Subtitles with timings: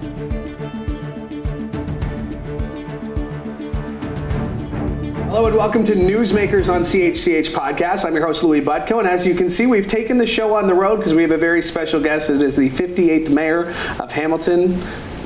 [0.00, 0.08] Hello
[5.44, 8.06] and welcome to Newsmakers on CHCH podcast.
[8.06, 10.66] I'm your host Louie Butko, and as you can see, we've taken the show on
[10.66, 12.30] the road because we have a very special guest.
[12.30, 14.80] It is the 58th mayor of Hamilton,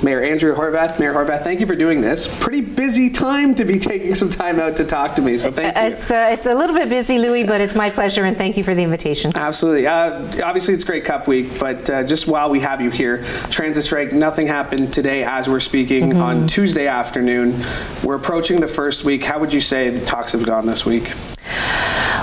[0.04, 1.00] Mayor Andrea Horwath.
[1.00, 2.28] Mayor Horwath, thank you for doing this.
[2.40, 5.74] Pretty busy time to be taking some time out to talk to me, so thank
[5.74, 5.82] you.
[5.82, 8.62] It's uh, it's a little bit busy, Louie, but it's my pleasure, and thank you
[8.62, 9.32] for the invitation.
[9.34, 9.86] Absolutely.
[9.86, 13.84] Uh, obviously, it's Grey Cup week, but uh, just while we have you here, transit
[13.84, 16.20] strike, nothing happened today as we're speaking Mm-hmm.
[16.20, 17.64] on Tuesday afternoon.
[18.02, 19.24] We're approaching the first week.
[19.24, 21.12] How would you say the talks have gone this week?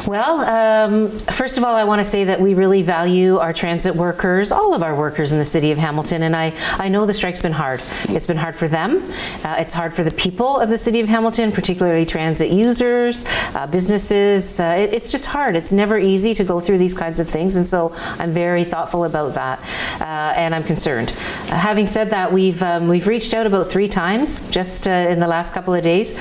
[0.07, 3.95] Well, um, first of all, I want to say that we really value our transit
[3.95, 7.13] workers, all of our workers in the city of Hamilton, and I, I know the
[7.13, 7.81] strike's been hard.
[8.09, 9.03] It's been hard for them.
[9.43, 13.67] Uh, it's hard for the people of the city of Hamilton, particularly transit users, uh,
[13.67, 14.59] businesses.
[14.59, 15.55] Uh, it, it's just hard.
[15.55, 19.05] It's never easy to go through these kinds of things, and so I'm very thoughtful
[19.05, 19.59] about that,
[20.01, 21.11] uh, and I'm concerned.
[21.11, 25.19] Uh, having said that, we've um, we've reached out about three times just uh, in
[25.19, 26.13] the last couple of days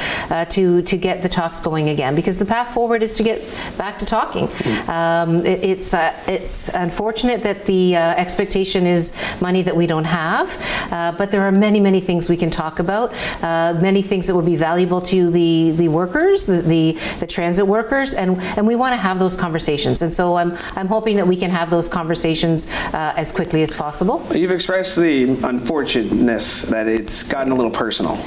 [0.51, 3.41] to to get the talks going again, because the path forward is to get
[3.77, 4.49] back to talking.
[4.89, 10.05] Um, it, it's uh, it's unfortunate that the uh, expectation is money that we don't
[10.05, 10.57] have,
[10.93, 13.13] uh, but there are many many things we can talk about,
[13.43, 17.67] uh, many things that would be valuable to the the workers, the the, the transit
[17.67, 20.03] workers, and and we want to have those conversations.
[20.03, 23.73] And so I'm I'm hoping that we can have those conversations uh, as quickly as
[23.73, 24.27] possible.
[24.35, 28.19] You've expressed the unfortunateness that it's gotten a little personal.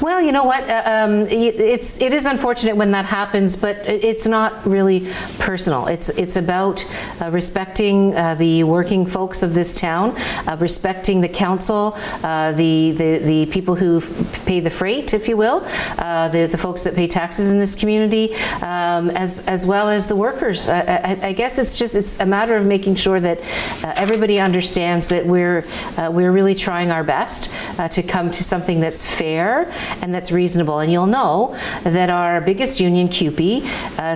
[0.00, 0.68] Well, you know what?
[0.68, 5.86] Uh, um, it- it's it is unfortunate when that happens, but it's not really personal.
[5.86, 6.84] It's it's about
[7.20, 10.14] uh, respecting uh, the working folks of this town,
[10.46, 15.28] uh, respecting the council, uh, the, the the people who f- pay the freight, if
[15.28, 15.64] you will,
[15.98, 20.06] uh, the the folks that pay taxes in this community, um, as as well as
[20.06, 20.68] the workers.
[20.68, 23.38] I, I, guess it's just it's a matter of making sure that
[23.96, 25.64] everybody understands that we're
[26.10, 27.50] we're really trying our best
[27.90, 29.70] to come to something that's fair
[30.02, 30.80] and that's reasonable.
[30.80, 33.64] And you'll know that our biggest union, CUPE,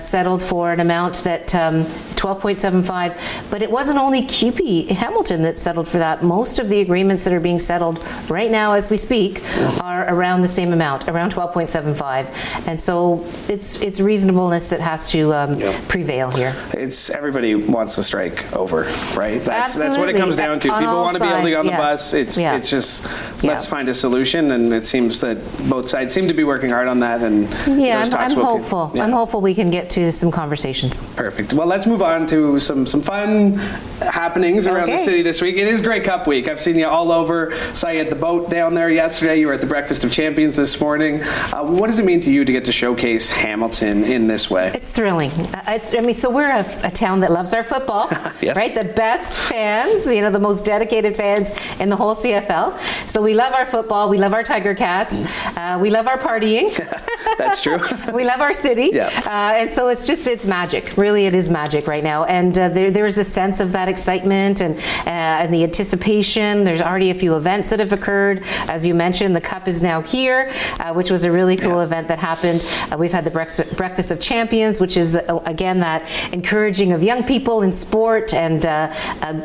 [0.00, 1.86] settled for an amount that um,
[2.22, 6.22] 12.75, but it wasn't only CUPE Hamilton that settled for that.
[6.22, 9.42] Most of the agreements that are being settled right now as we speak
[9.82, 12.66] are around the same amount, around 12.75.
[12.68, 15.88] And so it's it's reasonableness that has to um, Yep.
[15.88, 16.54] prevail here.
[16.74, 18.82] It's everybody wants the strike over,
[19.16, 19.40] right?
[19.42, 20.68] That's that's what it comes down to.
[20.70, 22.14] On People want to be able to get on the sides, bus.
[22.14, 22.56] It's Yeah.
[22.56, 23.04] it's just
[23.42, 26.86] let's find a solution, and it seems that both sides seem to be working hard
[26.88, 27.20] on that.
[27.22, 28.90] And Yeah, those I'm, talks I'm hopeful.
[28.94, 29.04] yeah.
[29.04, 31.02] I'm hopeful we can get to some conversations.
[31.16, 31.52] Perfect.
[31.52, 33.54] Well, let's move on to some some fun
[34.00, 35.56] happenings around the city this week.
[35.56, 36.46] It is Grey Cup week.
[36.46, 37.54] I've seen you all over.
[37.74, 39.40] Saw you at the boat down there yesterday.
[39.40, 41.22] You were at the Breakfast of Champions this morning.
[41.22, 44.70] Uh, what does it mean to you to get to showcase Hamilton in this way?
[44.74, 45.30] It's thrilling.
[45.30, 48.08] Uh, It's, I mean, so we're a, a town that loves our football,
[48.42, 48.56] Yes.
[48.56, 48.74] right?
[48.74, 52.78] The best fans, you know, the most dedicated fans in the whole CFL.
[53.08, 54.10] So we love our football.
[54.10, 55.20] We love our Tiger Cats.
[55.56, 56.68] Uh, we love our partying.
[57.38, 57.78] That's true.
[58.12, 58.90] we love our city.
[58.92, 59.08] Yeah.
[59.26, 60.96] Uh, and so it's just, it's magic.
[60.98, 62.24] Really, it is magic right now.
[62.24, 64.76] And uh, there, there is a sense of that excitement and,
[65.06, 66.64] uh, and the anticipation.
[66.64, 68.42] There's already a few events that have occurred.
[68.68, 71.84] As you mentioned, the Cup is now here, uh, which was a really cool Yeah.
[71.84, 72.64] event that happened.
[72.90, 77.02] Uh, we've had the Brex- Breakfast of Champions, which is, uh, again, that encouraging of
[77.02, 78.92] young people in sport and uh,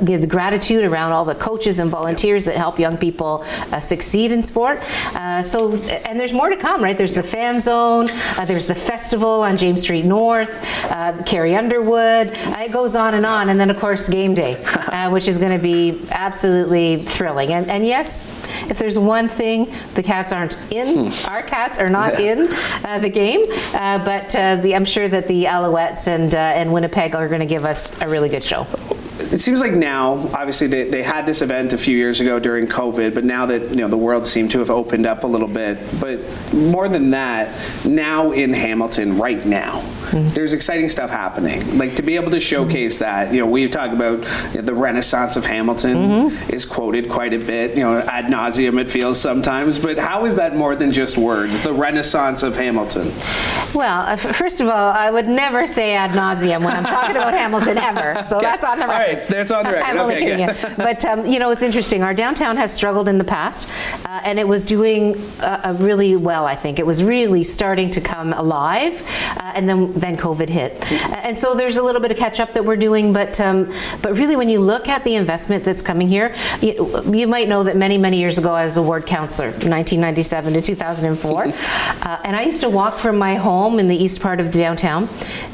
[0.02, 4.42] the gratitude around all the coaches and volunteers that help young people uh, succeed in
[4.44, 4.80] sport.
[5.16, 5.74] Uh, so,
[6.06, 6.98] and there's more to come, right?
[6.98, 10.60] There's the fan zone, uh, there's the festival on James Street North,
[10.92, 12.38] uh, Carrie Underwood.
[12.68, 13.48] It goes on and on.
[13.48, 17.52] And then, of course, game day, uh, which is going to be absolutely thrilling.
[17.54, 18.28] And, and yes,
[18.70, 22.50] if there's one thing, the cats aren't in, our cats are not in
[22.84, 26.74] uh, the game, uh, but uh, the, I'm sure that the Alouettes and, uh, and
[26.74, 28.68] Winnipeg are going to give us a really good show.
[29.20, 32.68] It seems like now, obviously, they, they had this event a few years ago during
[32.68, 35.48] COVID, but now that you know the world seemed to have opened up a little
[35.48, 35.80] bit.
[36.00, 37.54] But more than that,
[37.86, 40.30] now in Hamilton, right now, mm-hmm.
[40.30, 41.78] there's exciting stuff happening.
[41.78, 43.04] Like to be able to showcase mm-hmm.
[43.04, 44.20] that, you know, we've talked about
[44.54, 46.54] you know, the Renaissance of Hamilton mm-hmm.
[46.54, 49.80] is quoted quite a bit, you know, ad nauseum it feels sometimes.
[49.80, 51.62] But how is that more than just words?
[51.62, 53.12] The Renaissance of Hamilton.
[53.74, 57.34] Well, uh, first of all, I would never say ad nauseum when I'm talking about
[57.34, 58.24] Hamilton ever.
[58.26, 59.07] So that's on the record.
[59.14, 59.86] Right, that's on the record.
[59.86, 60.78] I'm only Okay, kidding good.
[60.78, 62.04] But um, you know, it's interesting.
[62.04, 63.68] Our downtown has struggled in the past,
[64.06, 66.46] uh, and it was doing uh, uh, really well.
[66.46, 69.02] I think it was really starting to come alive,
[69.38, 72.40] uh, and then then COVID hit, Uh, and so there's a little bit of catch
[72.40, 73.14] up that we're doing.
[73.14, 73.72] But um,
[74.02, 76.74] but really, when you look at the investment that's coming here, you,
[77.14, 80.62] you might know that many many years ago I was a ward councillor, 1997 to
[80.62, 84.52] 2004, uh, and I used to walk from my home in the east part of
[84.52, 85.08] the downtown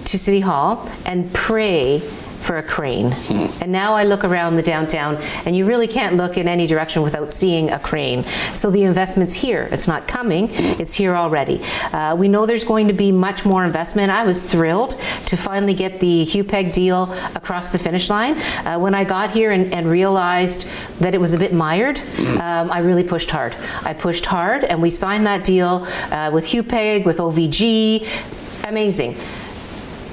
[0.05, 2.01] to City Hall and pray
[2.43, 3.13] for a crane.
[3.61, 7.01] And now I look around the downtown, and you really can't look in any direction
[7.01, 8.23] without seeing a crane.
[8.53, 9.69] So the investment's here.
[9.71, 11.61] It's not coming, it's here already.
[11.91, 14.11] Uh, we know there's going to be much more investment.
[14.11, 14.91] I was thrilled
[15.25, 18.35] to finally get the HUPEG deal across the finish line.
[18.65, 20.67] Uh, when I got here and, and realized
[20.99, 23.55] that it was a bit mired, um, I really pushed hard.
[23.83, 28.05] I pushed hard, and we signed that deal uh, with HUPEG, with OVG.
[28.65, 29.15] Amazing.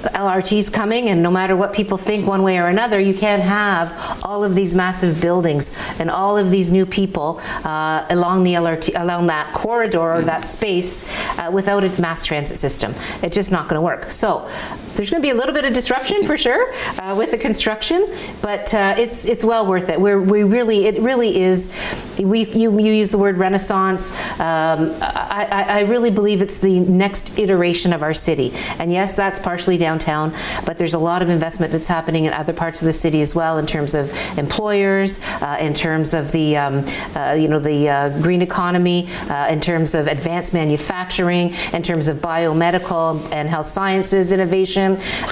[0.03, 4.25] LRT's coming, and no matter what people think one way or another, you can't have
[4.25, 9.01] all of these massive buildings and all of these new people uh, along the LRT,
[9.01, 11.05] along that corridor or that space
[11.39, 12.95] uh, without a mass transit system.
[13.23, 14.11] It's just not going to work.
[14.11, 14.49] So
[14.95, 18.07] there's going to be a little bit of disruption for sure uh, with the construction,
[18.43, 20.01] but uh, it's it's well worth it.
[20.01, 21.71] We're, we really it really is.
[22.19, 24.13] We you, you use the word renaissance.
[24.41, 29.39] Um, I, I, really believe it's the next iteration of our city, and yes, that's
[29.39, 30.35] partially downtown,
[30.67, 33.35] but there's a lot of investment that's happening in other parts of the city as
[33.35, 36.85] well in terms of employers, uh, in terms of the um,
[37.15, 42.09] uh, you know the uh, green economy, uh, in terms of advanced manufacturing, in terms
[42.09, 44.80] of biomedical and health sciences innovation.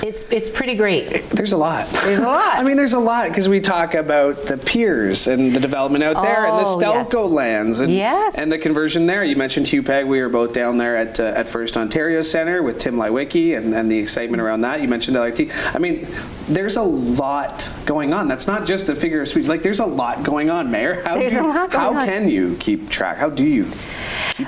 [0.02, 1.22] It's it's pretty great.
[1.30, 1.88] There's a lot.
[1.88, 2.56] There's a lot.
[2.58, 6.22] I mean, there's a lot because we talk about the piers and the development out
[6.22, 7.10] there and the Oh, yes.
[7.12, 8.38] Stelco lands and, Yes.
[8.38, 9.24] and the conversion there.
[9.24, 10.06] You mentioned HUPEG.
[10.06, 13.74] We were both down there at, uh, at First Ontario Centre with Tim Leiweke and,
[13.74, 14.80] and the excitement around that.
[14.82, 15.74] You mentioned LRT.
[15.74, 16.06] I mean,
[16.48, 18.28] there's a lot going on.
[18.28, 19.46] That's not just a figure of speech.
[19.46, 21.02] Like, there's a lot going on, Mayor.
[21.02, 22.06] How There's do, a lot going How on.
[22.06, 23.18] can you keep track?
[23.18, 23.70] How do you?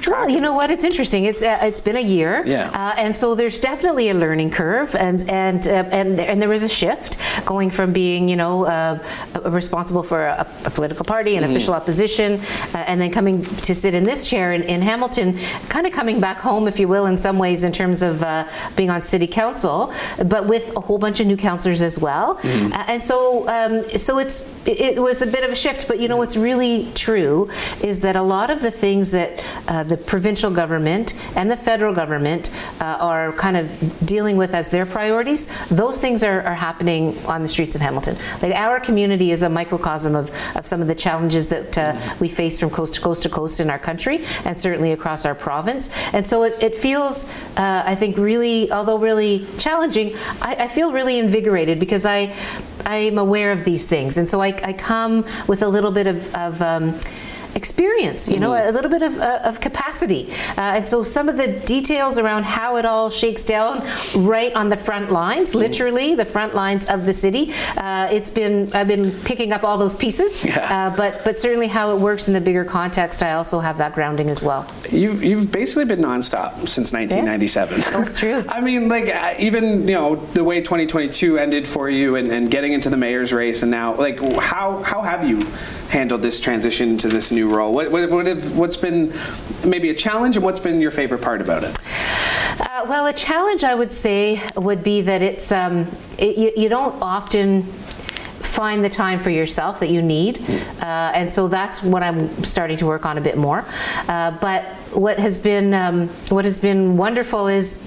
[0.07, 0.71] Well, you know what?
[0.71, 1.25] It's interesting.
[1.25, 2.69] It's uh, it's been a year, Yeah.
[2.71, 6.63] uh, and so there's definitely a learning curve, and and uh, and and there was
[6.63, 8.99] a shift going from being you know uh,
[9.35, 12.41] uh, responsible for a, a political party and official opposition,
[12.75, 15.39] uh, and then coming to sit in this chair in, in Hamilton,
[15.69, 18.47] kind of coming back home, if you will, in some ways in terms of uh,
[18.77, 19.93] being on city council,
[20.27, 22.39] but with a whole bunch of new councillors as well,
[22.73, 24.41] Uh, and so um, so it's
[24.79, 25.89] it, was a bit of a shift.
[25.89, 27.49] But you know what's really true
[27.83, 31.95] is that a lot of the things that uh, the provincial government and the federal
[31.95, 32.51] government
[32.81, 37.43] uh, are kind of dealing with as their priorities, those things are, are happening on
[37.43, 38.17] the streets of Hamilton.
[38.43, 42.29] Like our community is a microcosm of, of some of the challenges that uh, we
[42.29, 45.91] face from coast to coast to coast in our country and certainly across our province.
[46.13, 47.25] And so it, it feels,
[47.57, 52.35] uh, I think, really, although really challenging, I, I feel really invigorated because I,
[52.87, 54.19] I'm aware of these things.
[54.19, 56.99] And so I, I come with a little bit of, of um,
[57.55, 60.29] experience, you know, a little bit of, uh, of capacity.
[60.57, 63.83] Uh, and so some of the details around how it all shakes down
[64.19, 67.53] right on the front lines, literally the front lines of the city.
[67.77, 70.89] Uh, it's been, I've been picking up all those pieces, Yeah.
[70.89, 73.93] uh, but, but certainly how it works in the bigger context, I also have that
[73.95, 74.71] grounding as well.
[74.91, 77.81] You've, you've basically been nonstop since 1997.
[77.93, 78.45] That's true.
[78.49, 82.51] I mean, like, uh, even, you know, the way 2022 ended for you and, and
[82.51, 85.47] getting into the mayor's race and now, like, how, how have you
[85.91, 87.75] handled this transition to this new role?
[87.75, 89.13] What, what, what have, what's been
[89.65, 91.77] maybe a challenge and what's been your favorite part about it?
[92.61, 95.87] Uh, well, a challenge I would say would be that it's um,
[96.19, 100.41] it, you, you don't often find the time for yourself that you need,
[100.81, 103.65] uh, and so that's what I'm starting to work on a bit more.
[104.09, 107.87] Uh, but what has been um, what has been wonderful is.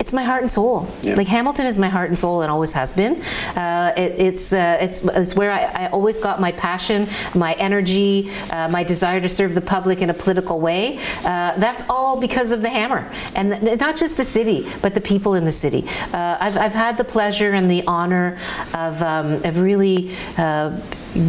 [0.00, 0.88] It's my heart and soul.
[1.02, 1.14] Yeah.
[1.14, 3.20] Like Hamilton is my heart and soul, and always has been.
[3.54, 8.30] Uh, it, it's uh, it's it's where I, I always got my passion, my energy,
[8.50, 10.98] uh, my desire to serve the public in a political way.
[11.18, 15.34] Uh, that's all because of the Hammer, and not just the city, but the people
[15.34, 15.84] in the city.
[16.14, 18.38] Uh, I've I've had the pleasure and the honor
[18.72, 20.10] of um, of really.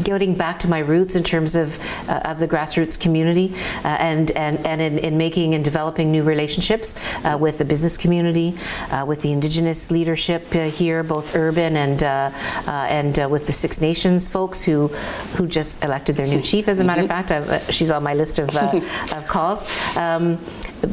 [0.03, 4.31] Getting back to my roots in terms of uh, of the grassroots community uh, and
[4.31, 6.95] and and in, in making and developing new relationships
[7.25, 8.55] uh, with the business community,
[8.91, 12.31] uh, with the indigenous leadership uh, here, both urban and uh,
[12.67, 14.87] uh, and uh, with the Six Nations folks who
[15.35, 16.67] who just elected their new chief.
[16.67, 18.81] As a matter of fact, I've, uh, she's on my list of uh,
[19.15, 19.65] of calls.
[19.97, 20.37] Um,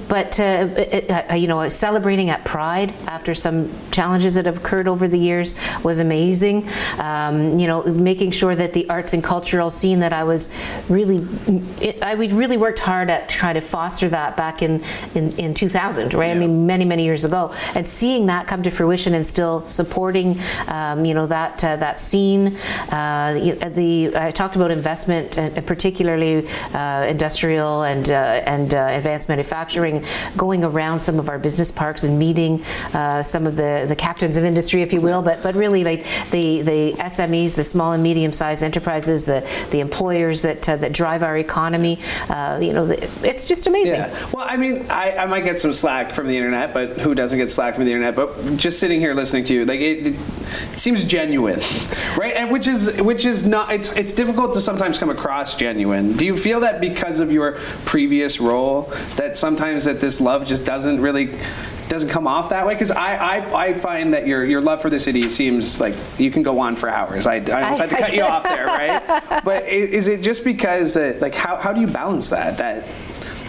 [0.09, 4.88] but uh, it, uh, you know, celebrating at Pride after some challenges that have occurred
[4.88, 6.68] over the years was amazing.
[6.99, 10.50] Um, you know, making sure that the arts and cultural scene that I was
[10.88, 11.26] really,
[11.80, 14.83] it, I we really worked hard at trying to foster that back in
[15.14, 16.30] in, in 2000, right?
[16.30, 20.38] I mean, many many years ago, and seeing that come to fruition and still supporting,
[20.66, 22.57] um, you know, that uh, that scene.
[22.90, 23.35] Uh,
[23.75, 29.77] the I talked about investment, uh, particularly uh, industrial and uh, and uh, advanced manufacturing
[30.37, 32.62] going around some of our business parks and meeting
[32.94, 36.04] uh, some of the, the captains of industry, if you will, but but really like
[36.30, 40.92] the the SMEs, the small and medium sized enterprises, the the employers that uh, that
[40.92, 41.99] drive our economy.
[42.28, 42.87] Uh, you know,
[43.23, 43.97] it's just amazing.
[43.97, 44.30] Yeah.
[44.32, 47.38] Well, I mean, I, I might get some slack from the internet, but who doesn't
[47.38, 48.16] get slack from the internet?
[48.16, 51.61] But just sitting here listening to you, like it, it seems genuine,
[52.16, 52.35] right?
[52.35, 53.73] And which is which is not.
[53.73, 56.12] It's it's difficult to sometimes come across genuine.
[56.12, 57.52] Do you feel that because of your
[57.85, 61.31] previous role that sometimes that this love just doesn't really
[61.89, 64.91] doesn't come off that way because I, I I find that your your love for
[64.91, 67.27] the city seems like you can go on for hours.
[67.27, 69.43] I, I almost had to cut you off there, right?
[69.45, 72.85] But is it just because that like how how do you balance that that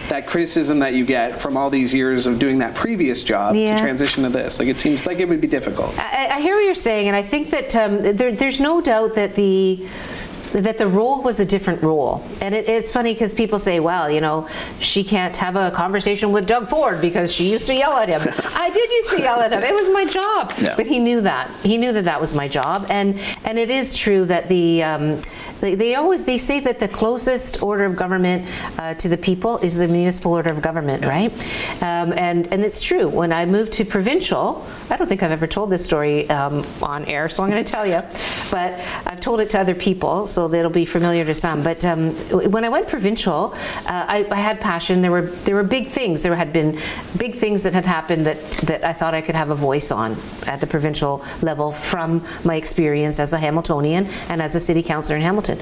[0.07, 3.75] that criticism that you get from all these years of doing that previous job Yeah.
[3.75, 4.57] to transition to this?
[4.59, 5.97] Like it seems like it would be difficult.
[5.99, 9.13] I, I hear what you're saying, and I think that um, there, there's no doubt
[9.15, 9.85] that the
[10.53, 12.23] that the role was a different role.
[12.41, 14.47] And it, it's funny because people say, well, you know,
[14.79, 18.21] she can't have a conversation with Doug Ford because she used to yell at him.
[18.55, 19.63] I did used to yell at him.
[19.63, 20.53] It was my job.
[20.59, 20.75] Yeah.
[20.75, 21.49] But he knew that.
[21.63, 22.85] He knew that that was my job.
[22.89, 25.21] And and it is true that the um,
[25.61, 28.45] they, they always they say that the closest order of government
[28.77, 31.31] uh, to the people is the municipal order of government, right?
[31.81, 33.07] Um, and and it's true.
[33.07, 37.05] When I moved to provincial, I don't think I've ever told this story um, on
[37.05, 38.01] air, so I'm going to tell you.
[38.51, 41.63] But I've told it to other people, so that'll be familiar to some.
[41.63, 42.13] But um,
[42.51, 45.01] when I went provincial, uh, I, I had passion.
[45.01, 46.23] There were there were big things.
[46.23, 46.79] There had been
[47.17, 50.17] big things that had happened that that I thought I could have a voice on
[50.47, 55.17] at the provincial level from my experience as a Hamiltonian and as a city councillor
[55.17, 55.59] in Hamilton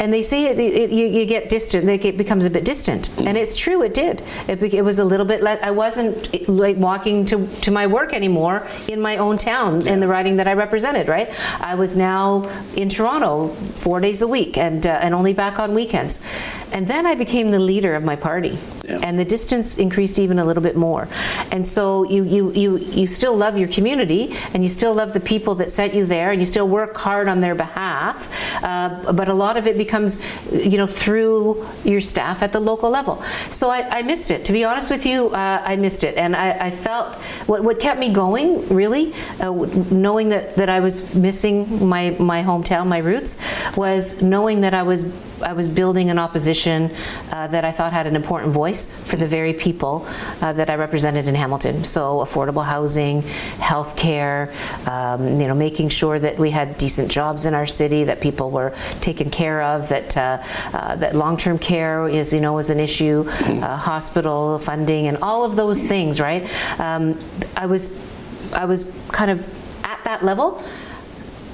[0.00, 3.10] and they say it, it, you, you get distant it becomes a bit distant.
[3.20, 4.22] And it's true it did.
[4.48, 8.14] It, it was a little bit le- i wasn't like walking to, to my work
[8.14, 11.28] anymore in my own town in the riding that i represented right?
[11.60, 13.48] I was now in toronto
[13.84, 16.20] four days a week and, uh, and only back on weekends.
[16.72, 18.58] And then i became the leader of my party.
[18.90, 18.98] Yeah.
[19.02, 21.08] and the distance increased even a little bit more.
[21.52, 25.20] And so you, you, you, you still love your community and you still love the
[25.20, 28.64] people that sent you there and you still work hard on their behalf.
[28.64, 30.20] Uh, but a lot of it becomes
[30.52, 33.20] you know through your staff at the local level.
[33.50, 34.44] So I, I missed it.
[34.44, 36.16] To be honest with you uh, I missed it.
[36.16, 37.16] And I, I felt
[37.46, 39.50] what, what kept me going really uh,
[39.90, 43.36] knowing that, that I was missing my, my hometown my roots
[43.76, 45.04] was knowing that I was
[45.42, 46.90] I was building an opposition
[47.30, 50.06] uh, that I thought had an important voice for the very people
[50.40, 51.84] uh, that I represented in Hamilton.
[51.84, 54.52] So affordable housing, health care,
[54.86, 58.50] um, you know, making sure that we had decent jobs in our city, that people
[58.50, 60.42] were taken care of, that uh,
[60.72, 65.44] uh, that long-term care is you know is an issue, uh, hospital funding, and all
[65.44, 66.20] of those things.
[66.20, 66.42] Right?
[66.80, 67.18] Um,
[67.56, 67.90] I was
[68.52, 69.46] I was kind of
[69.84, 70.62] at that level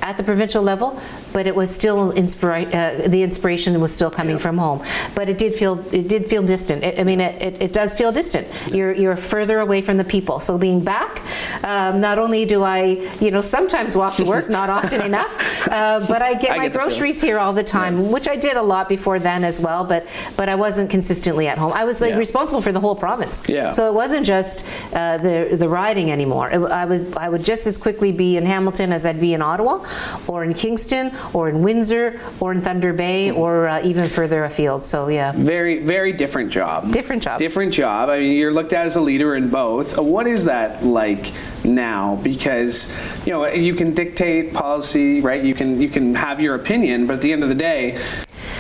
[0.06, 1.00] at the provincial level,
[1.36, 4.80] but it was still inspira- uh, the inspiration was still coming from home.
[5.14, 6.82] But it did feel it did feel distant.
[6.82, 8.46] It, I mean, it, it, it does feel distant.
[8.72, 10.40] You're you're further away from the people.
[10.40, 11.20] So being back,
[11.62, 12.80] um, not only do I
[13.20, 16.68] you know sometimes walk to work, not often enough, uh, but I get I my
[16.68, 19.84] get groceries here all the time, which I did a lot before then as well.
[19.84, 20.02] But
[20.38, 21.72] but I wasn't consistently at home.
[21.74, 22.26] I was like Yeah.
[22.26, 23.36] responsible for the whole province.
[23.46, 23.68] Yeah.
[23.68, 24.64] So it wasn't just
[24.94, 26.46] uh, the the riding anymore.
[26.50, 29.42] It, I was I would just as quickly be in Hamilton as I'd be in
[29.42, 29.84] Ottawa,
[30.32, 34.84] or in Kingston, or in Windsor, or in Thunder Bay, or uh, even further afield.
[34.84, 35.32] So yeah.
[35.32, 36.92] Very, very different job.
[36.92, 37.38] Different job.
[37.38, 38.08] Different job.
[38.08, 39.98] I mean, you're looked at as a leader in both.
[39.98, 41.32] Uh, What is that like
[41.64, 42.16] now?
[42.22, 42.88] Because
[43.26, 45.42] you know you can dictate policy, right?
[45.42, 47.98] You can you can have your opinion, but at the end of the day,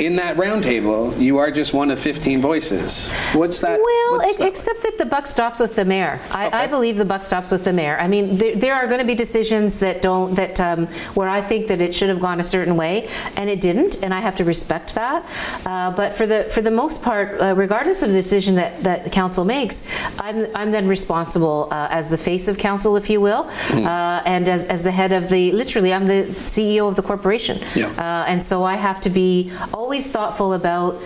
[0.00, 3.12] in that roundtable, you are just one of 15 voices.
[3.34, 3.80] What's that?
[3.80, 6.20] Well, what's except that the buck stops with the mayor.
[6.30, 6.58] I, Okay.
[6.58, 7.96] I believe the buck stops with the mayor.
[7.98, 11.40] I mean, there, there are going to be decisions that don't that um, where I
[11.40, 14.36] think that it should have gone a certain way, and it didn't, and I have
[14.36, 15.24] to respect that.
[15.66, 19.02] Uh, but for the for the most part, uh, regardless of the decision that, that
[19.04, 19.82] the council makes,
[20.20, 24.48] I'm I'm then responsible uh, as the face of council, if you will, uh, and
[24.48, 27.88] as, as the head of the literally, I'm the CEO of the corporation, Yeah.
[27.98, 30.98] uh, and so I have to be always thoughtful about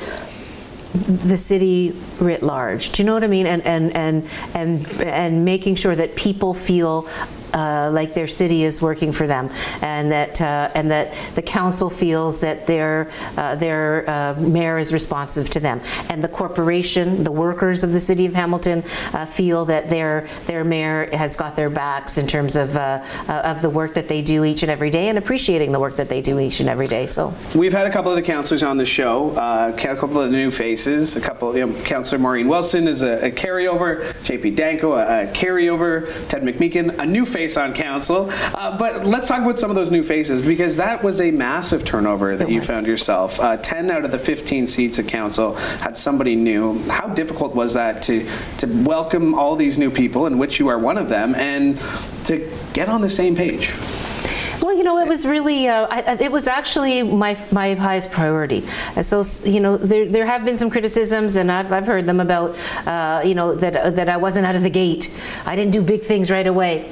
[0.94, 2.90] the city writ large.
[2.90, 3.46] Do you know what I mean?
[3.46, 7.08] And and and and and making sure that people feel.
[7.52, 9.50] Uh, like their city is working for them,
[9.82, 14.92] and that uh, and that the council feels that their uh, their uh, mayor is
[14.92, 19.64] responsive to them, and the corporation, the workers of the city of Hamilton, uh, feel
[19.64, 23.94] that their their mayor has got their backs in terms of uh, of the work
[23.94, 26.60] that they do each and every day, and appreciating the work that they do each
[26.60, 27.06] and every day.
[27.06, 27.34] So.
[27.54, 30.50] We've had a couple of the councillors on the show, a couple of the new
[30.50, 31.16] faces.
[31.16, 35.26] A couple, you know, Councillor Maureen Wilson is a, a carryover, JP Danko a, a
[35.32, 38.28] carryover, Ted McMeekin, a new face face on council.
[38.54, 41.84] Uh, but let's talk about some of those new faces because that was a massive
[41.86, 42.66] turnover that It you was.
[42.66, 43.40] found yourself.
[43.40, 46.78] Uh, 10 out of the 15 seats at council had somebody new.
[46.90, 48.28] How difficult was that to,
[48.58, 51.80] to welcome all these new people, in which you are one of them, and
[52.24, 53.72] to get on the same page?
[54.62, 58.62] Well, you know, it was really, uh, I, it was actually my my highest priority.
[58.94, 62.20] And so, you know, there, there have been some criticisms, and I've, I've heard them
[62.20, 62.50] about,
[62.86, 65.10] uh, you know, that that I wasn't out of the gate.
[65.46, 66.90] I didn't do big things right away.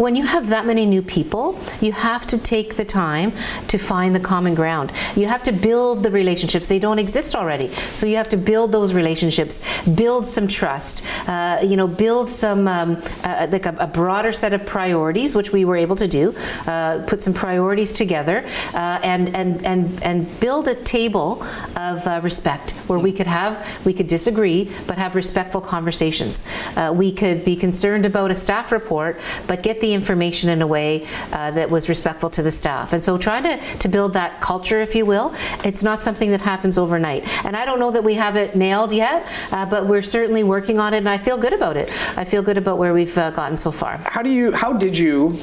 [0.00, 3.32] When you have that many new people, you have to take the time
[3.68, 4.92] to find the common ground.
[5.14, 6.68] You have to build the relationships.
[6.68, 7.68] They don't exist already.
[7.92, 12.66] So you have to build those relationships, build some trust, uh, you know, build some,
[12.66, 16.34] um, uh, like a, a broader set of priorities, which we were able to do,
[16.66, 18.42] uh, put some priorities together,
[18.72, 21.42] uh, and, and, and, and build a table
[21.76, 26.42] of uh, respect where we could have, we could disagree, but have respectful conversations.
[26.74, 30.66] Uh, we could be concerned about a staff report, but get the information in a
[30.66, 32.92] way uh, that was respectful to the staff.
[32.92, 35.32] And so try to, to build that culture, if you will.
[35.64, 37.28] It's not something that happens overnight.
[37.44, 40.78] And I don't know that we have it nailed yet, uh, but we're certainly working
[40.78, 41.88] on it, and I feel good about it.
[42.16, 43.98] I feel good about where we've uh, gotten so far.
[43.98, 44.52] How do you?
[44.52, 45.36] How did you?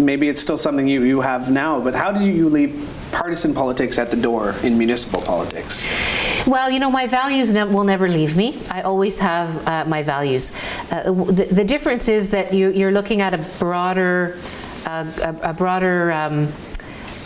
[0.00, 3.98] Maybe it's still something you, you have now, but how did you leave partisan politics
[3.98, 5.84] at the door in municipal politics?
[6.46, 8.60] Well, you know, my values ne- will never leave me.
[8.70, 10.52] I always have uh, my values.
[10.90, 14.38] Uh, the, the difference is that you, you're looking at a broader,
[14.86, 16.12] uh, a, a broader.
[16.12, 16.52] Um,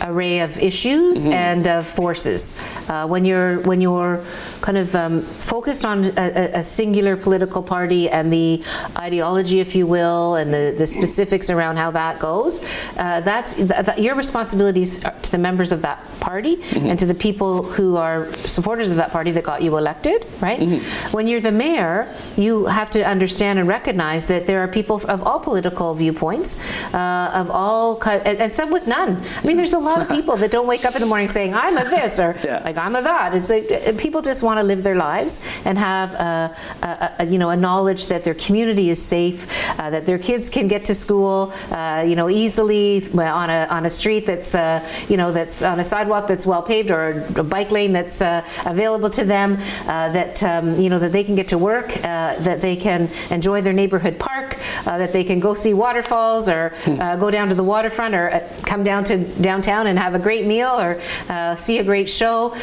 [0.01, 2.59] array of issues and of forces.
[2.89, 4.23] Uh, when you're when you're
[4.61, 8.61] kind of um, focused on a, a- singular political party and the
[8.97, 12.61] ideology, if you will, and the, the specifics around how that goes,
[12.97, 17.13] uh, that's th- th- your responsibilities to the members of that party and to the
[17.15, 20.25] people who are supporters of that party that got you elected.
[20.41, 20.81] Right?
[21.11, 25.23] When you're the mayor, you have to understand and recognize that there are people of
[25.23, 26.57] all political viewpoints,
[26.93, 29.21] uh, of all ki- and, and some with none.
[29.43, 31.53] I mean, there's a lot of people that don't wake up in the morning saying
[31.53, 32.61] I'm a this or Yeah.
[32.65, 33.33] like I'm a that.
[33.37, 37.25] It's like uh, people just want to live their lives and have a, a, a
[37.25, 39.39] you know a knowledge that their community is safe,
[39.79, 41.37] uh, that their kids can get to school,
[41.71, 42.85] uh, you know, easily
[43.17, 44.79] on a on a street that's uh,
[45.11, 47.03] you know that's on a sidewalk that's well paved or
[47.35, 49.57] a bike lane that's uh, available to them.
[49.87, 53.09] Uh, that um, you know that they can get to work, uh, that they can
[53.31, 54.49] enjoy their neighborhood park,
[54.87, 58.25] uh, that they can go see waterfalls or uh, go down to the waterfront or
[58.31, 58.39] uh,
[58.71, 62.53] come down to downtown and have a great meal or uh, see a great show.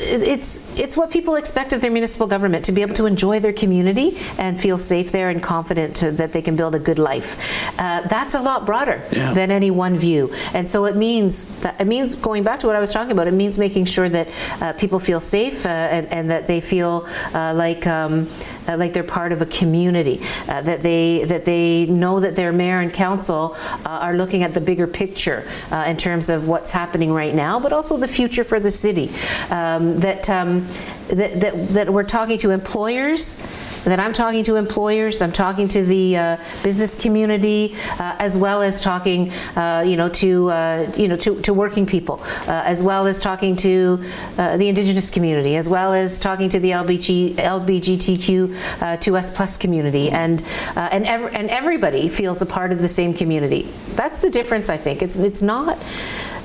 [0.00, 3.52] It's it's what people expect of their municipal government to be able to enjoy their
[3.52, 7.36] community and feel safe there and confident to, that they can build a good life.
[7.80, 9.32] Uh, that's a lot broader Yeah.
[9.34, 12.76] than any one view, and so it means that it means going back to what
[12.76, 13.26] I was talking about.
[13.26, 14.28] It means making sure that
[14.60, 18.28] uh, people feel safe uh, and, and that they feel uh, like um,
[18.68, 20.20] uh, like they're part of a community.
[20.48, 24.54] Uh, that they that they know that their mayor and council uh, are looking at
[24.54, 28.44] the bigger picture uh, in terms of what's happening right now, but also the future
[28.44, 29.10] for the city.
[29.50, 30.66] Um, that, um,
[31.08, 33.36] that that that we're talking to employers
[33.84, 38.62] that I'm talking to employers, I'm talking to the uh, business community, uh, as well
[38.62, 42.82] as talking, uh, you know, to uh, you know to, to working people, uh, as
[42.82, 44.02] well as talking to
[44.38, 49.56] uh, the Indigenous community, as well as talking to the LBG, LBGTQ uh, 2S plus
[49.56, 50.42] community, and
[50.76, 53.68] and ev- and everybody feels a part of the same community.
[53.94, 55.02] That's the difference, I think.
[55.02, 55.78] It's it's not.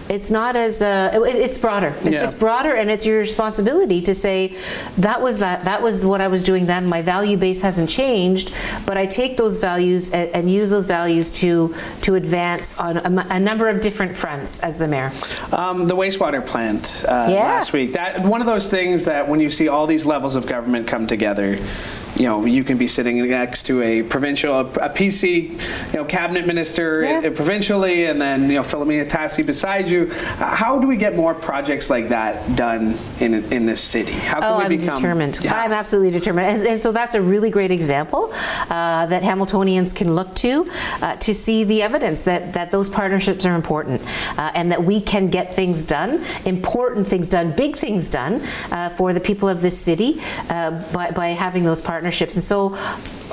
[0.10, 1.94] It's not as uh, it- it's broader.
[2.04, 2.22] It's Yeah.
[2.22, 4.54] just broader, and it's your responsibility to say
[4.98, 6.86] that was that that was what I was doing then.
[6.88, 8.52] My value base hasn't changed,
[8.86, 13.40] but I take those values and, and use those values to to advance on a
[13.40, 15.12] number of different fronts as the mayor.
[15.52, 17.40] Um, the wastewater plant uh, Yeah.
[17.44, 17.94] last week.
[17.94, 21.08] That one of those things that when you see all these levels of government come
[21.08, 21.58] together,
[22.16, 25.50] you know, you can be sitting next to a provincial, a PC,
[25.94, 27.20] you know, cabinet minister Yeah.
[27.20, 30.12] uh, provincially, and then you know Filomena Tassi beside you.
[30.40, 34.12] Uh, How do we get more projects like that done in in this city?
[34.14, 35.40] How can Oh, we I'm become determined.
[35.42, 35.56] Yeah.
[35.56, 36.48] I'm absolutely determined.
[36.48, 38.32] And, and so that's a really great example
[38.70, 40.68] uh, that Hamiltonians can look to
[41.02, 44.02] uh, to see the evidence that, that those partnerships are important
[44.38, 48.90] uh, and that we can get things done, important things done, big things done uh,
[48.90, 52.03] for the people of this city uh, by, by having those partnerships.
[52.36, 52.76] And so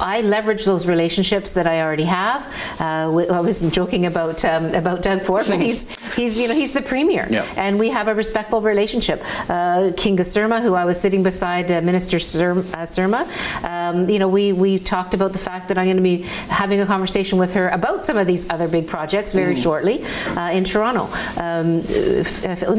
[0.00, 2.46] I leverage those relationships that I already have.
[2.80, 5.80] Uh, I was joking about um, about Doug Ford, but he's
[6.16, 7.44] he's you know he's the premier, Yeah.
[7.56, 9.20] and we have a respectful relationship.
[9.48, 13.22] Uh, Kinga Surma, who I was sitting beside uh, Minister Sur- uh, Surma,
[13.64, 16.22] um, you know, we we talked about the fact that I'm going to be
[16.62, 20.02] having a conversation with her about some of these other big projects very shortly
[20.36, 21.04] uh, in Toronto.
[21.36, 21.82] Um,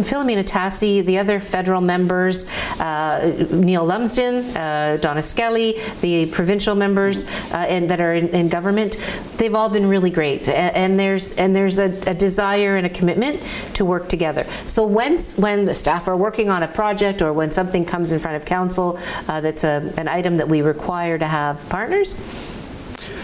[0.10, 2.46] Filomena Tassi, the other federal members,
[2.80, 7.11] uh, Neil Lumsden, uh, Donna Skelly, the provincial members.
[7.12, 8.98] Ours uh, and that are in, in government,
[9.38, 10.48] they've all been really great.
[10.48, 13.42] A- And, there's and there's a, a desire and a commitment
[13.74, 14.46] to work together.
[14.66, 18.20] So when when the staff are working on a project or when something comes in
[18.20, 18.98] front of council
[19.28, 22.16] uh, that's a, an item that we require to have partners,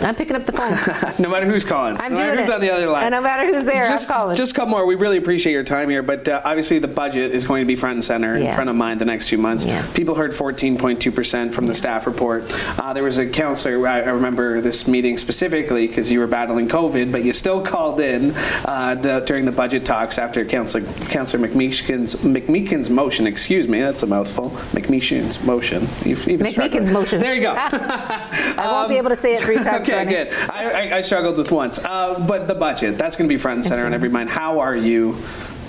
[0.02, 0.78] I'm picking up the phone.
[1.20, 1.98] no matter who's calling.
[1.98, 2.54] I'm no matter who's it.
[2.54, 3.04] on the other line.
[3.04, 4.36] And no matter who's there, I'm just, calling.
[4.36, 4.86] Just come more.
[4.86, 7.76] We really appreciate your time here, but uh, obviously the budget is going to be
[7.76, 9.66] front and center in front of mind the next few months.
[9.66, 9.86] Yeah.
[9.94, 12.44] People heard 14.2% from the staff report.
[12.80, 16.68] Uh, there was a counselor, I, I remember this meeting specifically because you were battling
[16.68, 18.32] COVID, but you still called in
[18.66, 24.08] uh, the, during the budget talks after Councillor McMeekin's, McMeekin's motion, excuse me, that's a
[24.08, 25.84] mouthful, McMeekin's motion.
[26.06, 27.20] You've McMeekin's motion.
[27.20, 27.56] There you go.
[27.58, 30.34] I won't be able to say it three times okay, good.
[30.50, 31.80] I, I, I struggled with once.
[31.80, 34.30] Uh, but the budget, that's going to be front and center on every mind.
[34.30, 35.14] How are you,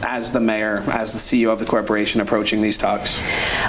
[0.02, 3.18] as the mayor, as the CEO of the corporation, approaching these talks?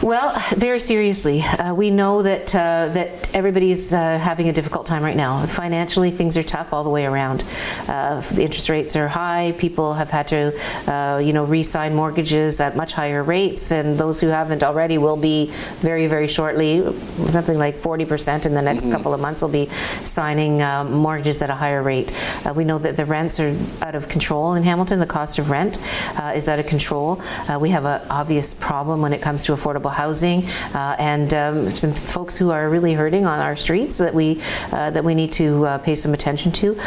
[0.02, 5.04] Well, very seriously, uh, we know that uh, that everybody's uh, having a difficult time
[5.04, 5.46] right now.
[5.46, 7.44] Financially, things are tough all the way around.
[7.88, 9.54] Uh, the interest rates are high.
[9.58, 10.54] People have had to,
[10.92, 15.18] uh, you know, re-sign mortgages at much higher rates, and those who haven't already will
[15.18, 16.84] be very, very shortly.
[17.28, 19.70] Something like 40% in the next couple of months will be
[20.04, 22.12] signing uh, mortgages at a higher rate.
[22.46, 25.00] Uh, we know that the rents are out of control in Hamilton.
[25.00, 25.80] The cost of rent
[26.20, 27.22] uh, is out of control.
[27.48, 31.70] Uh, we have an obvious problem when it comes to affordable housing, uh, and um,
[31.76, 35.32] some folks who are really hurting on our streets that we uh, that we need
[35.32, 36.78] to uh, pay some attention to.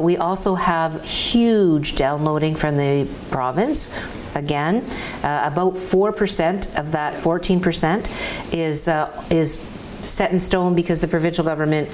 [0.00, 3.90] We also have huge downloading from the province.
[4.34, 4.84] Again,
[5.22, 9.56] uh, about 4% of that 14% is uh, is
[10.02, 11.88] set in stone because the provincial government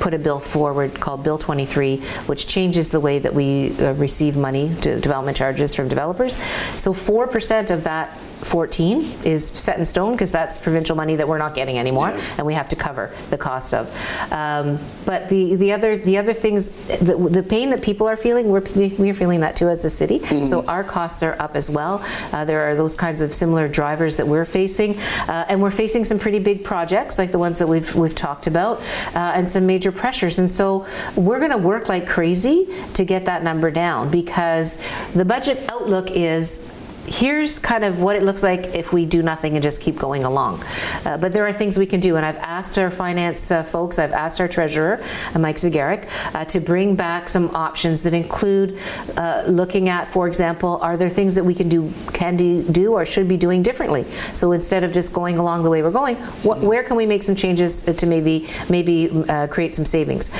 [0.00, 4.36] put a bill forward called Bill 23, which changes the way that we uh, receive
[4.36, 6.38] money to development charges from developers.
[6.76, 11.38] So 4% of that 14 is set in stone because that's provincial money that we're
[11.38, 14.32] not getting anymore, and we have to cover the cost of.
[14.32, 18.48] Um, but the the other the other things, the, the pain that people are feeling,
[18.48, 20.20] we're we're feeling that too as a city.
[20.46, 22.02] So our costs are up as well.
[22.32, 24.98] Uh, there are those kinds of similar drivers that we're facing,
[25.28, 28.46] uh, and we're facing some pretty big projects like the ones that we've we've talked
[28.46, 28.80] about,
[29.14, 30.38] uh, and some major pressures.
[30.38, 34.78] And so we're going to work like crazy to get that number down because
[35.14, 36.66] the budget outlook is
[37.10, 40.22] here's kind of what it looks like if we do nothing and just keep going
[40.24, 40.62] along.
[41.04, 43.98] Uh, but there are things we can do, and I've asked our finance uh, folks,
[43.98, 45.02] I've asked our treasurer,
[45.34, 48.78] uh, Mike Zegarac, uh, to bring back some options that include
[49.16, 52.92] uh, looking at, for example, are there things that we can do, can do, do
[52.92, 54.04] or should be doing differently?
[54.32, 57.34] So instead of just going along the way we're going, where can we make some
[57.34, 60.30] changes to maybe maybe create some savings?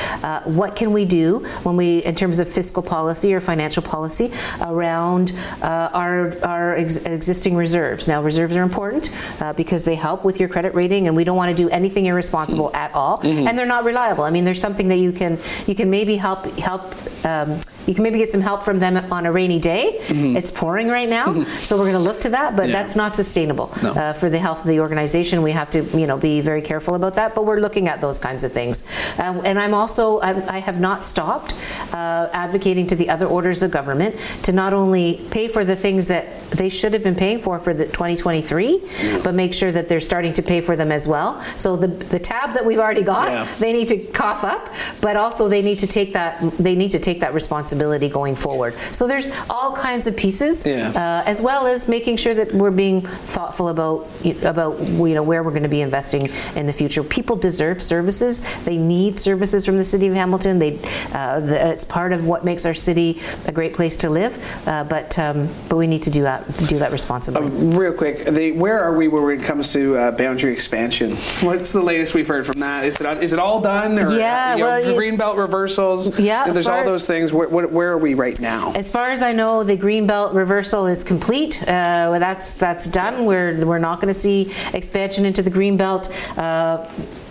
[0.45, 4.31] What can we do when we, in terms of fiscal policy or financial policy,
[4.61, 8.07] around uh, our our ex- existing reserves?
[8.07, 11.37] Now, reserves are important uh, because they help with your credit rating, and we don't
[11.37, 13.21] want to do anything irresponsible at all.
[13.49, 14.25] And they're not reliable.
[14.25, 16.95] I mean, there's something that you can you can maybe help help.
[17.25, 19.97] Um, you can maybe get some help from them on a rainy day.
[20.11, 22.57] It's pouring right now, so we're going to look to that.
[22.57, 22.73] But Yeah.
[22.79, 23.91] that's not sustainable No.
[23.93, 25.43] uh, for the health of the organization.
[25.43, 27.35] We have to, you know, be very careful about that.
[27.35, 28.85] But we're looking at those kinds of things.
[29.19, 31.55] Um, and I'm also, I'm, I have not stopped
[31.93, 36.09] uh, advocating to the other orders of government to not only pay for the things
[36.09, 38.83] that they should have been paying for for the 2023,
[39.23, 41.41] but make sure that they're starting to pay for them as well.
[41.57, 43.47] So the the tab that we've already got, Yeah.
[43.59, 44.69] they need to cough up,
[45.01, 48.75] but also they need to take that they need to take that responsibility going forward.
[48.93, 50.91] So there's all kinds of pieces, Yeah.
[50.91, 54.09] uh, as well as making sure that we're being thoughtful about
[54.45, 57.03] about you know where we're going to be investing in the future.
[57.03, 60.59] People deserve services; they need services from the city of Hamilton.
[60.59, 60.79] They
[61.13, 64.39] uh, the, it's part of what makes our city a great place to live.
[64.67, 67.49] Uh, but um, but we need to do that do that responsibly.
[67.77, 71.11] Real quick, the, where are we when it comes to uh, boundary expansion?
[71.41, 72.85] What's the latest we've heard from that?
[72.85, 73.99] Is it is it all done?
[73.99, 76.19] Or, Yeah, you know, well, greenbelt reversals.
[76.19, 77.33] Yeah, there's all those things.
[77.33, 78.73] Where, where, where are we right now?
[78.73, 81.63] As far as I know, the green belt reversal is complete.
[81.63, 83.25] Uh, that's that's done.
[83.25, 86.11] We're we're not going to see expansion into the greenbelt.
[86.39, 86.89] Uh,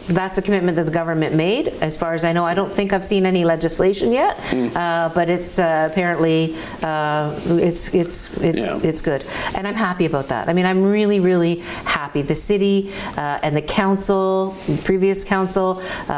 [0.09, 1.67] that's a commitment that the government made.
[1.81, 4.37] As far as I know, I don't think I've seen any legislation yet,
[4.75, 8.79] uh, but it's uh, apparently uh, it's it's it's Yeah.
[8.83, 9.23] it's good,
[9.55, 10.49] and I'm happy about that.
[10.49, 12.21] I mean, I'm really really happy.
[12.23, 16.13] The city uh, and the council, previous council, uh,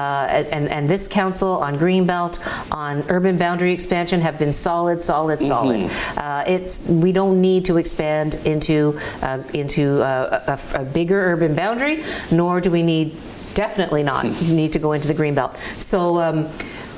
[0.52, 2.40] and and this council on greenbelt,
[2.72, 5.84] on urban boundary expansion have been solid, solid, solid.
[6.18, 11.54] Uh, it's we don't need to expand into uh, into a, a- a bigger urban
[11.56, 13.16] boundary, nor do we need
[13.54, 15.58] definitely not you need to go into the green belt.
[15.78, 16.20] So.
[16.20, 16.50] Um,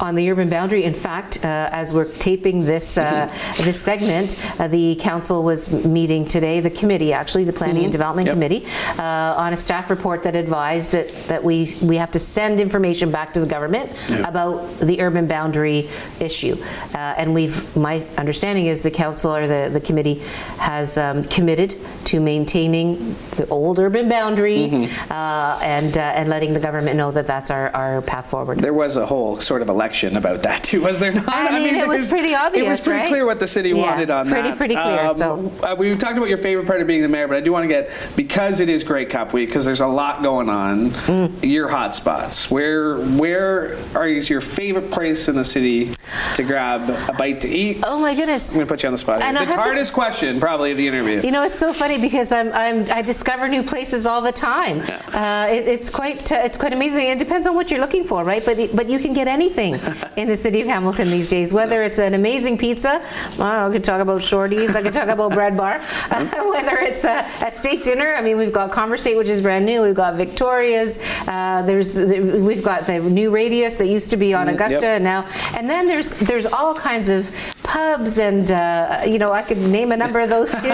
[0.04, 0.84] on the urban boundary.
[0.84, 6.26] In fact, uh, as we're taping this uh, this segment, uh, the council was meeting
[6.28, 8.36] today, the committee actually, the Planning and Development Yep.
[8.36, 8.66] Committee,
[9.00, 13.12] uh, on a staff report that advised that, that we, we have to send information
[13.12, 13.89] back to the government
[14.26, 15.88] about the urban boundary
[16.20, 16.56] issue.
[16.94, 20.16] Uh, And we've, my understanding is the council or the, the committee
[20.58, 25.12] has um, committed to maintaining the old urban boundary Mm-hmm.
[25.12, 28.60] uh, and, uh, and letting the government know that that's our, our path forward.
[28.60, 31.28] There was a whole sort of election about that too, was there not?
[31.30, 33.08] I mean, it was pretty It was pretty right?
[33.10, 34.58] clear what the city Yeah, wanted on pretty- that.
[34.58, 37.28] pretty pretty clear, so- uh, we talked about your favorite part of being the mayor,
[37.28, 39.88] but I do want to get because it is Grey Cup week because there's a
[39.88, 40.90] lot going on.
[40.92, 41.32] Mm.
[41.44, 42.50] Your hot spots.
[42.50, 45.92] Where where are is your favorite place in the city
[46.36, 47.84] to grab a bite to eat?
[47.86, 48.52] Oh, my goodness.
[48.52, 49.22] I'm gonna put you on the spot.
[49.22, 49.32] Here.
[49.34, 51.22] The have to hardest question probably of the interview.
[51.22, 54.82] You know, it's so funny because I'm, I'm I discover new places all the time.
[55.13, 57.08] Uh, it, it's quite uh, it's quite amazing.
[57.08, 58.44] It depends on what you're looking for, right?
[58.46, 59.76] But but you can get anything
[60.18, 61.54] in the city of Hamilton these days.
[61.54, 63.02] Whether it's an amazing pizza,
[63.38, 64.76] well, I could talk about shorties.
[64.76, 65.82] I could talk about bread bar.
[66.10, 69.66] Uh, whether it's a, a steak dinner, I mean, we've got Conversate, which is brand
[69.66, 69.82] new.
[69.82, 70.98] We've got Victoria's.
[71.28, 74.96] Uh, there's the, we've got the new Radius that used to be on Augusta, yep.
[74.96, 77.30] and now and then there's there's all kinds of
[77.63, 80.69] pubs and uh, you know I could name a number of those too.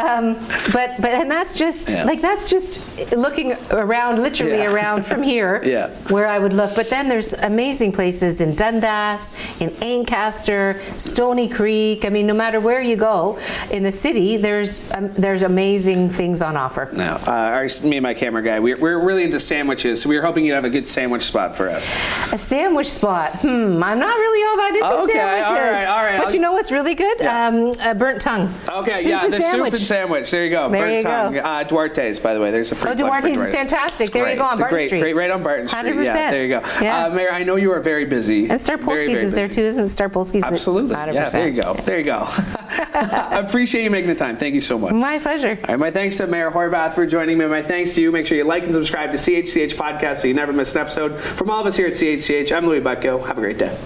[0.00, 0.34] um,
[0.72, 2.04] but but and that's just Yeah.
[2.04, 2.80] like that's just
[3.12, 4.72] looking around, literally Yeah.
[4.72, 5.88] around from here, Yeah.
[6.08, 6.74] where I would look.
[6.74, 12.04] But then there's amazing places in Dundas, in Ancaster, Stoney Creek.
[12.04, 13.38] I mean, no matter where you go
[13.70, 16.88] in the city, there's um, there's amazing things on offer.
[16.92, 20.16] Now, uh, our, me and my camera guy, we're, we're really into sandwiches, so we
[20.16, 21.90] were hoping you'd have a good sandwich spot for us.
[22.32, 23.32] A sandwich spot.
[23.40, 23.82] Hmm.
[23.82, 25.46] I'm not really all that into Okay, sandwiches.
[25.48, 27.16] all right, all right, But I'll- you know what's really good?
[27.20, 27.46] Yeah.
[27.48, 28.52] Um, a burnt tongue.
[28.68, 29.72] Okay, Soup yeah, the sandwich.
[29.72, 30.30] soup and sandwich.
[30.30, 30.68] There you go.
[30.70, 31.32] There Burnt you tongue.
[31.34, 31.38] go.
[31.40, 32.50] Uh, Duarte's, by the way.
[32.50, 34.06] There's a free Oh, Duarte's is fantastic.
[34.08, 35.00] It's There you go, on Barton great, Street.
[35.00, 35.84] Great, right on Barton Street.
[35.84, 36.04] 100%.
[36.30, 36.62] there you go.
[36.80, 37.06] Yeah.
[37.06, 38.42] Uh, Mayor, I know you are very busy.
[38.50, 40.44] And Starpolsky's is there too, isn't Starpolsky's?
[40.44, 40.94] Absolutely.
[40.94, 41.14] 100%.
[41.14, 41.74] Yeah, there you go.
[41.74, 42.24] There you go.
[42.28, 44.36] I appreciate you making the time.
[44.36, 44.92] Thank you so much.
[44.92, 45.58] My pleasure.
[45.64, 47.46] All right, my thanks to Mayor Horwath for joining me.
[47.46, 48.10] My thanks to you.
[48.12, 51.18] Make sure you like and subscribe to CHCH Podcast so you never miss an episode.
[51.18, 53.24] From all of us here at CHCH, I'm Louie Butko.
[53.26, 53.76] Have a great day.